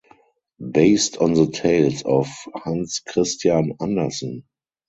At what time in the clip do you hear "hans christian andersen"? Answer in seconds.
2.55-4.45